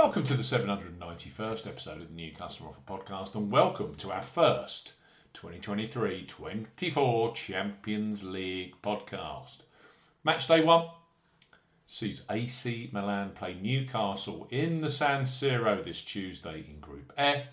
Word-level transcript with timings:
Welcome 0.00 0.22
to 0.26 0.34
the 0.34 0.44
791st 0.44 1.66
episode 1.66 2.00
of 2.00 2.08
the 2.08 2.14
New 2.14 2.30
Customer 2.30 2.68
Offer 2.68 2.80
Podcast, 2.86 3.34
and 3.34 3.50
welcome 3.50 3.96
to 3.96 4.12
our 4.12 4.22
first 4.22 4.92
2023 5.32 6.24
24 6.24 7.34
Champions 7.34 8.22
League 8.22 8.74
podcast. 8.80 9.62
Match 10.22 10.46
day 10.46 10.62
one 10.62 10.86
sees 11.88 12.22
AC 12.30 12.90
Milan 12.92 13.32
play 13.34 13.56
Newcastle 13.60 14.46
in 14.52 14.82
the 14.82 14.88
San 14.88 15.22
Siro 15.22 15.82
this 15.82 16.00
Tuesday 16.00 16.64
in 16.70 16.78
Group 16.78 17.12
F. 17.16 17.46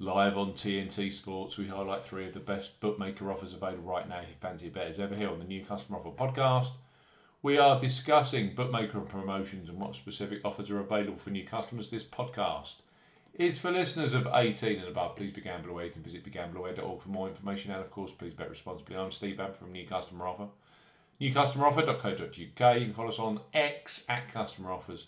Live 0.00 0.36
on 0.36 0.54
TNT 0.54 1.12
Sports, 1.12 1.56
we 1.56 1.68
highlight 1.68 2.02
three 2.02 2.26
of 2.26 2.34
the 2.34 2.40
best 2.40 2.80
bookmaker 2.80 3.30
offers 3.30 3.54
available 3.54 3.84
right 3.84 4.08
now 4.08 4.18
if 4.18 4.28
you 4.28 4.34
fancy 4.40 4.66
a 4.66 4.70
bet 4.70 4.88
as 4.88 4.98
ever 4.98 5.14
here 5.14 5.30
on 5.30 5.38
the 5.38 5.44
New 5.44 5.64
Customer 5.64 5.98
Offer 6.00 6.10
Podcast. 6.10 6.70
We 7.42 7.56
are 7.56 7.80
discussing 7.80 8.54
bookmaker 8.54 9.00
promotions 9.00 9.70
and 9.70 9.80
what 9.80 9.94
specific 9.94 10.42
offers 10.44 10.70
are 10.70 10.78
available 10.78 11.16
for 11.16 11.30
new 11.30 11.46
customers. 11.46 11.88
This 11.88 12.04
podcast 12.04 12.74
is 13.32 13.58
for 13.58 13.70
listeners 13.70 14.12
of 14.12 14.28
18 14.30 14.78
and 14.80 14.88
above. 14.88 15.16
Please 15.16 15.32
be 15.32 15.40
gamble 15.40 15.70
aware. 15.70 15.86
You 15.86 15.90
can 15.90 16.02
visit 16.02 16.22
begambleaware.org 16.22 17.00
for 17.00 17.08
more 17.08 17.28
information. 17.28 17.70
And 17.70 17.80
of 17.80 17.90
course, 17.90 18.10
please 18.10 18.34
bet 18.34 18.50
responsibly. 18.50 18.94
I'm 18.94 19.10
Steve 19.10 19.40
Abb 19.40 19.56
from 19.56 19.72
New 19.72 19.86
Customer 19.86 20.26
Offer. 20.26 20.48
NewCustomeroffer.co.uk. 21.18 22.34
You 22.36 22.84
can 22.84 22.92
follow 22.92 23.08
us 23.08 23.18
on 23.18 23.40
X 23.54 24.04
at 24.10 24.30
Customer 24.30 24.70
Offers. 24.70 25.06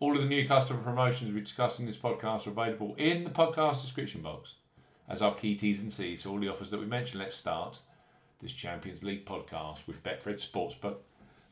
All 0.00 0.16
of 0.16 0.22
the 0.22 0.28
new 0.28 0.48
customer 0.48 0.80
promotions 0.80 1.32
we 1.32 1.42
discuss 1.42 1.78
in 1.78 1.86
this 1.86 1.96
podcast 1.96 2.48
are 2.48 2.50
available 2.50 2.96
in 2.96 3.22
the 3.22 3.30
podcast 3.30 3.82
description 3.82 4.22
box 4.22 4.54
as 5.08 5.22
our 5.22 5.36
key 5.36 5.54
T's 5.54 5.80
and 5.80 5.92
C's 5.92 6.24
for 6.24 6.30
all 6.30 6.40
the 6.40 6.48
offers 6.48 6.70
that 6.70 6.80
we 6.80 6.86
mentioned. 6.86 7.20
Let's 7.20 7.36
start 7.36 7.78
this 8.42 8.52
Champions 8.52 9.04
League 9.04 9.24
podcast 9.24 9.86
with 9.86 10.02
Betfred 10.02 10.44
Sportsbook. 10.44 10.96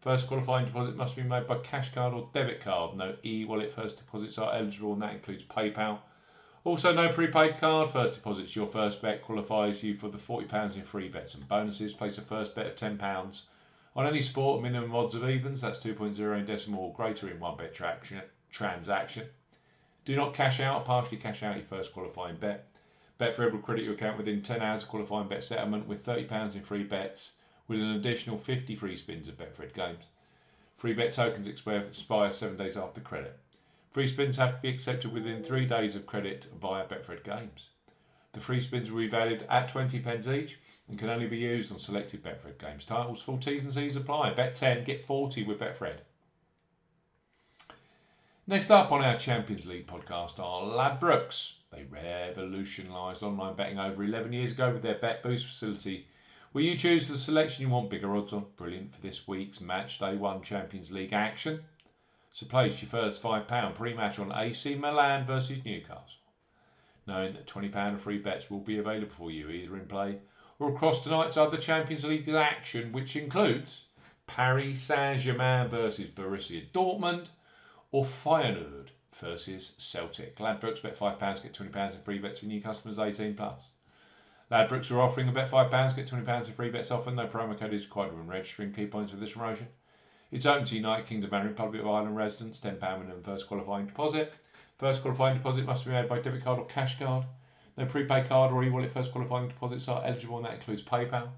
First 0.00 0.28
qualifying 0.28 0.66
deposit 0.66 0.96
must 0.96 1.16
be 1.16 1.22
made 1.22 1.46
by 1.46 1.58
cash 1.58 1.92
card 1.92 2.14
or 2.14 2.28
debit 2.32 2.60
card. 2.60 2.96
No 2.96 3.16
e 3.24 3.44
wallet 3.44 3.72
first 3.72 3.98
deposits 3.98 4.38
are 4.38 4.54
eligible, 4.54 4.94
and 4.94 5.02
that 5.02 5.14
includes 5.14 5.44
PayPal. 5.44 5.98
Also, 6.64 6.92
no 6.92 7.08
prepaid 7.10 7.58
card. 7.58 7.90
First 7.90 8.14
deposits 8.14 8.56
your 8.56 8.66
first 8.66 9.02
bet 9.02 9.22
qualifies 9.22 9.82
you 9.82 9.94
for 9.94 10.08
the 10.08 10.18
£40 10.18 10.76
in 10.76 10.82
free 10.82 11.08
bets 11.08 11.34
and 11.34 11.46
bonuses. 11.48 11.92
Place 11.92 12.18
a 12.18 12.22
first 12.22 12.54
bet 12.54 12.66
of 12.66 12.76
£10 12.76 13.42
on 13.96 14.06
any 14.06 14.22
sport, 14.22 14.62
minimum 14.62 14.94
odds 14.94 15.14
of 15.14 15.28
evens, 15.28 15.60
that's 15.60 15.78
2.0 15.78 16.38
in 16.38 16.44
decimal 16.44 16.84
or 16.84 16.94
greater 16.94 17.28
in 17.28 17.40
one 17.40 17.56
bet 17.56 17.74
traction, 17.74 18.22
transaction. 18.50 19.26
Do 20.04 20.14
not 20.16 20.32
cash 20.32 20.60
out 20.60 20.84
partially 20.84 21.18
cash 21.18 21.42
out 21.42 21.56
your 21.56 21.64
first 21.64 21.92
qualifying 21.92 22.36
bet. 22.36 22.68
Betfred 23.18 23.52
will 23.52 23.58
credit 23.58 23.84
your 23.84 23.94
account 23.94 24.16
within 24.16 24.42
10 24.42 24.62
hours 24.62 24.84
of 24.84 24.88
qualifying 24.88 25.28
bet 25.28 25.42
settlement 25.42 25.86
with 25.86 26.04
£30 26.06 26.54
in 26.54 26.62
free 26.62 26.84
bets 26.84 27.32
with 27.70 27.80
an 27.80 27.92
additional 27.92 28.36
50 28.36 28.74
free 28.74 28.96
spins 28.96 29.28
of 29.28 29.38
Betfred 29.38 29.72
games. 29.72 30.06
Free 30.76 30.92
bet 30.92 31.12
tokens 31.12 31.46
expire 31.46 32.32
seven 32.32 32.56
days 32.56 32.76
after 32.76 33.00
credit. 33.00 33.38
Free 33.92 34.08
spins 34.08 34.38
have 34.38 34.56
to 34.56 34.60
be 34.60 34.68
accepted 34.68 35.12
within 35.12 35.44
three 35.44 35.66
days 35.66 35.94
of 35.94 36.04
credit 36.04 36.48
via 36.60 36.84
Betfred 36.84 37.22
games. 37.22 37.68
The 38.32 38.40
free 38.40 38.60
spins 38.60 38.90
will 38.90 38.98
be 38.98 39.08
valued 39.08 39.46
at 39.48 39.68
20 39.68 40.00
pence 40.00 40.26
each 40.26 40.58
and 40.88 40.98
can 40.98 41.08
only 41.08 41.28
be 41.28 41.36
used 41.36 41.70
on 41.70 41.78
selected 41.78 42.24
Betfred 42.24 42.58
games. 42.58 42.84
Titles, 42.84 43.22
full 43.22 43.38
T's 43.38 43.62
and 43.62 43.72
C's 43.72 43.94
apply. 43.94 44.34
Bet 44.34 44.56
10, 44.56 44.82
get 44.82 45.06
40 45.06 45.44
with 45.44 45.60
Betfred. 45.60 45.98
Next 48.48 48.72
up 48.72 48.90
on 48.90 49.04
our 49.04 49.16
Champions 49.16 49.64
League 49.64 49.86
podcast 49.86 50.40
are 50.40 50.62
Ladbrokes. 50.62 51.52
They 51.70 51.84
revolutionised 51.84 53.22
online 53.22 53.54
betting 53.54 53.78
over 53.78 54.02
11 54.02 54.32
years 54.32 54.50
ago 54.50 54.72
with 54.72 54.82
their 54.82 54.96
Bet 54.96 55.22
Boost 55.22 55.46
facility 55.46 56.08
Will 56.52 56.62
you 56.62 56.76
choose 56.76 57.06
the 57.06 57.16
selection 57.16 57.62
you 57.62 57.68
want 57.68 57.90
bigger 57.90 58.16
odds 58.16 58.32
on? 58.32 58.46
Brilliant 58.56 58.92
for 58.92 59.00
this 59.00 59.28
week's 59.28 59.60
match 59.60 60.00
day 60.00 60.16
one 60.16 60.42
Champions 60.42 60.90
League 60.90 61.12
action. 61.12 61.60
So 62.32 62.44
place 62.46 62.82
your 62.82 62.90
first 62.90 63.22
£5 63.22 63.74
pre-match 63.76 64.18
on 64.18 64.32
AC 64.32 64.74
Milan 64.74 65.24
versus 65.26 65.64
Newcastle. 65.64 66.18
Knowing 67.06 67.34
that 67.34 67.46
£20 67.46 67.94
of 67.94 68.00
free 68.00 68.18
bets 68.18 68.50
will 68.50 68.58
be 68.58 68.78
available 68.78 69.12
for 69.16 69.30
you 69.30 69.48
either 69.48 69.76
in 69.76 69.86
play 69.86 70.18
or 70.58 70.70
across 70.72 71.04
tonight's 71.04 71.36
other 71.36 71.56
Champions 71.56 72.02
League 72.02 72.28
action, 72.28 72.90
which 72.90 73.14
includes 73.14 73.84
Paris 74.26 74.82
Saint-Germain 74.82 75.68
versus 75.68 76.08
Borussia 76.08 76.64
Dortmund 76.72 77.26
or 77.92 78.02
Feyenoord 78.02 78.88
versus 79.14 79.74
Celtic. 79.78 80.36
Ladbrokes 80.38 80.82
bet 80.82 80.98
£5, 80.98 81.42
get 81.44 81.54
£20 81.54 81.94
in 81.94 82.02
free 82.02 82.18
bets 82.18 82.40
for 82.40 82.46
new 82.46 82.60
customers 82.60 82.98
18 82.98 83.36
plus. 83.36 83.66
Ladbrokes 84.50 84.90
are 84.90 85.00
offering 85.00 85.28
a 85.28 85.32
bet 85.32 85.48
£5, 85.48 85.94
get 85.94 86.08
£20 86.08 86.46
in 86.48 86.52
free 86.54 86.70
bets 86.70 86.90
offer. 86.90 87.12
No 87.12 87.28
promo 87.28 87.56
code 87.56 87.72
is 87.72 87.84
required 87.84 88.16
when 88.16 88.26
registering. 88.26 88.72
Key 88.72 88.86
points 88.86 89.12
for 89.12 89.16
this 89.16 89.32
promotion. 89.32 89.68
It's 90.32 90.44
open 90.44 90.64
to 90.64 90.74
United 90.74 91.06
Kingdom 91.06 91.32
and 91.32 91.48
Republic 91.48 91.82
of 91.82 91.86
Ireland 91.86 92.16
residents. 92.16 92.58
£10 92.58 92.80
minimum 92.80 93.22
first 93.22 93.46
qualifying 93.46 93.86
deposit. 93.86 94.32
First 94.76 95.02
qualifying 95.02 95.36
deposit 95.36 95.66
must 95.66 95.84
be 95.84 95.92
made 95.92 96.08
by 96.08 96.18
debit 96.18 96.42
card 96.42 96.58
or 96.58 96.66
cash 96.66 96.98
card. 96.98 97.26
No 97.76 97.86
prepaid 97.86 98.28
card 98.28 98.52
or 98.52 98.64
e-wallet 98.64 98.90
first 98.90 99.12
qualifying 99.12 99.46
deposits 99.46 99.86
are 99.86 100.04
eligible 100.04 100.38
and 100.38 100.46
that 100.46 100.54
includes 100.54 100.82
PayPal. 100.82 101.28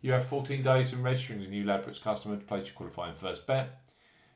You 0.00 0.10
have 0.12 0.26
14 0.26 0.60
days 0.60 0.90
from 0.90 1.04
registering 1.04 1.40
as 1.40 1.46
a 1.46 1.50
new 1.50 1.64
Ladbrokes 1.64 2.02
customer 2.02 2.36
to 2.36 2.44
place 2.44 2.66
your 2.66 2.74
qualifying 2.74 3.14
first 3.14 3.46
bet. 3.46 3.80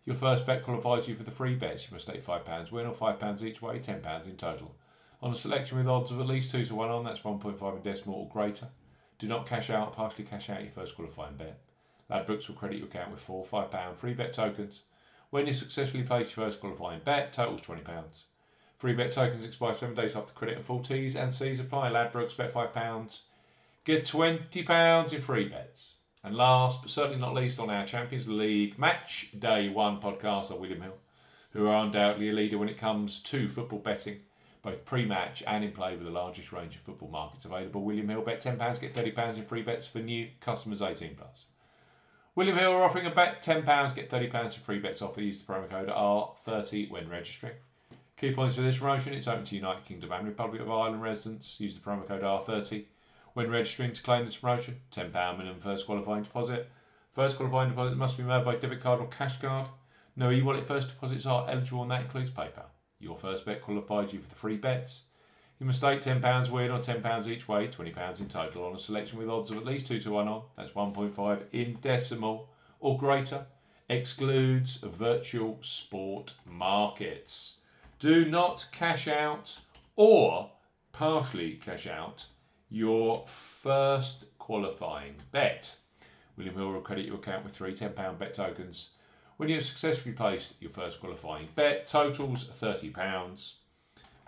Your 0.04 0.14
first 0.14 0.46
bet 0.46 0.62
qualifies 0.62 1.08
you 1.08 1.16
for 1.16 1.24
the 1.24 1.32
free 1.32 1.56
bets. 1.56 1.88
You 1.88 1.94
must 1.94 2.06
stake 2.06 2.24
£5 2.24 2.70
win 2.70 2.86
or 2.86 2.94
£5 2.94 3.42
each 3.42 3.60
way, 3.60 3.80
£10 3.80 4.26
in 4.26 4.36
total 4.36 4.76
on 5.24 5.32
a 5.32 5.34
selection 5.34 5.78
with 5.78 5.88
odds 5.88 6.10
of 6.10 6.20
at 6.20 6.26
least 6.26 6.50
2 6.50 6.66
to 6.66 6.74
1 6.74 6.90
on, 6.90 7.02
that's 7.02 7.20
1.5 7.20 7.76
in 7.76 7.82
decimal 7.82 8.16
or 8.16 8.28
greater. 8.28 8.68
Do 9.18 9.26
not 9.26 9.46
cash 9.46 9.70
out, 9.70 9.96
partially 9.96 10.24
cash 10.24 10.50
out 10.50 10.60
your 10.62 10.70
first 10.70 10.94
qualifying 10.94 11.38
bet. 11.38 11.60
Ladbrokes 12.10 12.46
will 12.46 12.56
credit 12.56 12.76
your 12.76 12.88
account 12.88 13.10
with 13.10 13.20
four 13.20 13.42
£5 13.42 13.96
free 13.96 14.12
bet 14.12 14.34
tokens. 14.34 14.82
When 15.30 15.46
you 15.46 15.54
successfully 15.54 16.02
place 16.02 16.36
your 16.36 16.44
first 16.44 16.60
qualifying 16.60 17.00
bet, 17.06 17.32
totals 17.32 17.62
£20. 17.62 17.86
Free 18.76 18.92
bet 18.92 19.12
tokens 19.12 19.46
expire 19.46 19.72
7 19.72 19.94
days 19.94 20.14
after 20.14 20.34
credit 20.34 20.58
and 20.58 20.66
full 20.66 20.80
T's 20.80 21.16
and 21.16 21.32
C's 21.32 21.58
apply. 21.58 21.90
Ladbrokes 21.90 22.36
bet 22.36 22.52
£5. 22.52 23.20
Get 23.86 24.04
£20 24.04 25.12
in 25.14 25.22
free 25.22 25.48
bets. 25.48 25.92
And 26.22 26.36
last 26.36 26.82
but 26.82 26.90
certainly 26.90 27.18
not 27.18 27.34
least 27.34 27.58
on 27.58 27.70
our 27.70 27.86
Champions 27.86 28.28
League 28.28 28.78
Match 28.78 29.30
Day 29.38 29.70
1 29.70 30.02
podcast 30.02 30.50
are 30.50 30.58
William 30.58 30.82
Hill, 30.82 30.98
who 31.52 31.66
are 31.66 31.82
undoubtedly 31.82 32.28
a 32.28 32.32
leader 32.34 32.58
when 32.58 32.68
it 32.68 32.76
comes 32.76 33.20
to 33.20 33.48
football 33.48 33.78
betting 33.78 34.20
both 34.64 34.84
pre-match 34.86 35.42
and 35.46 35.62
in 35.62 35.72
play 35.72 35.94
with 35.94 36.04
the 36.04 36.10
largest 36.10 36.50
range 36.50 36.74
of 36.74 36.80
football 36.80 37.10
markets 37.10 37.44
available. 37.44 37.82
William 37.82 38.08
Hill 38.08 38.22
bet 38.22 38.40
£10, 38.40 38.80
get 38.80 38.94
£30 38.94 39.36
in 39.36 39.44
free 39.44 39.62
bets 39.62 39.86
for 39.86 39.98
new 39.98 40.28
customers 40.40 40.80
18 40.80 41.14
plus. 41.16 41.44
William 42.34 42.56
Hill 42.56 42.72
are 42.72 42.82
offering 42.82 43.06
a 43.06 43.10
bet 43.10 43.42
£10, 43.42 43.94
get 43.94 44.10
£30 44.10 44.44
in 44.44 44.50
free 44.62 44.78
bets 44.78 45.02
offer. 45.02 45.20
Use 45.20 45.42
the 45.42 45.52
promo 45.52 45.68
code 45.68 45.88
R30 45.88 46.90
when 46.90 47.10
registering. 47.10 47.52
Key 48.16 48.32
points 48.32 48.56
for 48.56 48.62
this 48.62 48.78
promotion 48.78 49.12
it's 49.12 49.28
open 49.28 49.44
to 49.44 49.54
United 49.54 49.84
Kingdom 49.84 50.10
and 50.12 50.26
Republic 50.26 50.62
of 50.62 50.70
Ireland 50.70 51.02
residents. 51.02 51.60
Use 51.60 51.74
the 51.74 51.80
promo 51.80 52.08
code 52.08 52.22
R30 52.22 52.86
when 53.34 53.50
registering 53.50 53.92
to 53.92 54.02
claim 54.02 54.24
this 54.24 54.36
promotion. 54.36 54.80
£10 54.92 55.12
minimum 55.36 55.60
first 55.60 55.84
qualifying 55.84 56.22
deposit. 56.22 56.70
First 57.12 57.36
qualifying 57.36 57.68
deposit 57.68 57.96
must 57.96 58.16
be 58.16 58.22
made 58.22 58.44
by 58.44 58.56
debit 58.56 58.80
card 58.80 59.00
or 59.00 59.08
cash 59.08 59.38
card. 59.40 59.68
No 60.16 60.30
e 60.30 60.40
wallet 60.40 60.64
first 60.64 60.88
deposits 60.88 61.26
are 61.26 61.48
eligible 61.50 61.82
and 61.82 61.90
that 61.90 62.02
includes 62.02 62.30
PayPal. 62.30 62.73
Your 62.98 63.16
first 63.16 63.44
bet 63.44 63.62
qualifies 63.62 64.12
you 64.12 64.20
for 64.20 64.28
the 64.28 64.34
free 64.34 64.56
bets. 64.56 65.02
You 65.58 65.66
must 65.66 65.78
stake 65.78 66.00
£10 66.00 66.50
win 66.50 66.70
or 66.70 66.80
£10 66.80 67.26
each 67.26 67.48
way, 67.48 67.68
£20 67.68 68.20
in 68.20 68.28
total 68.28 68.64
on 68.64 68.74
a 68.74 68.78
selection 68.78 69.18
with 69.18 69.28
odds 69.28 69.50
of 69.50 69.56
at 69.56 69.64
least 69.64 69.86
2 69.86 70.00
to 70.00 70.10
1 70.10 70.28
on, 70.28 70.42
that's 70.56 70.70
1.5 70.70 71.42
in 71.52 71.78
decimal 71.80 72.48
or 72.80 72.98
greater, 72.98 73.46
excludes 73.88 74.76
virtual 74.76 75.58
sport 75.62 76.34
markets. 76.44 77.58
Do 77.98 78.24
not 78.24 78.66
cash 78.72 79.06
out 79.06 79.60
or 79.96 80.50
partially 80.92 81.52
cash 81.64 81.86
out 81.86 82.26
your 82.68 83.24
first 83.26 84.24
qualifying 84.38 85.14
bet. 85.30 85.76
William 86.36 86.56
Hill 86.56 86.72
will 86.72 86.80
credit 86.80 87.06
your 87.06 87.16
account 87.16 87.44
with 87.44 87.54
three 87.54 87.74
£10 87.74 88.18
bet 88.18 88.34
tokens 88.34 88.88
when 89.36 89.48
you 89.48 89.56
have 89.56 89.64
successfully 89.64 90.14
placed 90.14 90.54
your 90.60 90.70
first 90.70 91.00
qualifying 91.00 91.48
bet, 91.54 91.86
totals 91.86 92.44
£30. 92.44 93.52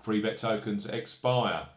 Free 0.02 0.20
bet 0.20 0.36
tokens 0.36 0.86
expire 0.86 1.68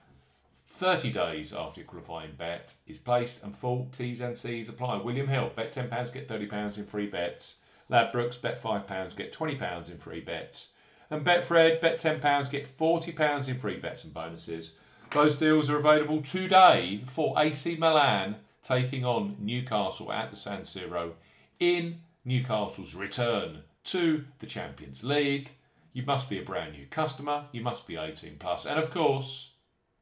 30 0.65 1.11
days 1.11 1.53
after 1.53 1.81
your 1.81 1.87
qualifying 1.87 2.31
bet 2.37 2.75
is 2.87 2.97
placed 2.97 3.43
and 3.43 3.55
full 3.55 3.89
T's 3.91 4.21
and 4.21 4.37
C's 4.37 4.69
apply. 4.69 4.97
William 4.97 5.27
Hill, 5.27 5.51
bet 5.55 5.73
£10, 5.73 6.13
get 6.13 6.27
£30 6.27 6.77
in 6.77 6.85
free 6.85 7.07
bets. 7.07 7.55
Ladbrokes, 7.89 8.39
bet 8.39 8.61
£5, 8.61 9.15
get 9.15 9.33
£20 9.33 9.91
in 9.91 9.97
free 9.97 10.21
bets. 10.21 10.69
And 11.09 11.25
Betfred, 11.25 11.81
bet 11.81 11.99
£10, 11.99 12.51
get 12.51 12.77
£40 12.77 13.47
in 13.47 13.57
free 13.57 13.77
bets 13.77 14.03
and 14.03 14.13
bonuses. 14.13 14.73
Those 15.09 15.35
deals 15.35 15.69
are 15.69 15.77
available 15.77 16.21
today 16.21 17.03
for 17.07 17.33
AC 17.37 17.77
Milan 17.77 18.35
taking 18.61 19.03
on 19.03 19.35
Newcastle 19.39 20.11
at 20.11 20.29
the 20.29 20.35
San 20.35 20.61
Siro 20.61 21.13
in 21.59 22.01
Newcastle's 22.25 22.93
return 22.93 23.63
to 23.85 24.25
the 24.39 24.45
Champions 24.45 25.03
League. 25.03 25.51
You 25.93 26.03
must 26.03 26.29
be 26.29 26.39
a 26.39 26.43
brand 26.43 26.73
new 26.73 26.85
customer, 26.85 27.45
you 27.51 27.61
must 27.61 27.87
be 27.87 27.95
18 27.95 28.37
plus, 28.37 28.65
and 28.65 28.79
of 28.79 28.91
course, 28.91 29.51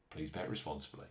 please 0.10 0.30
bet 0.30 0.50
responsibly. 0.50 1.06